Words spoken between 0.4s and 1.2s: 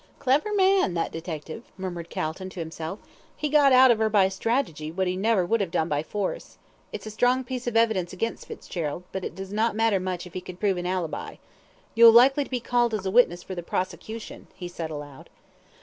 man, that